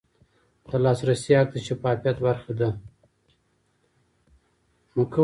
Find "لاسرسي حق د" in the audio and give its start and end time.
0.83-1.55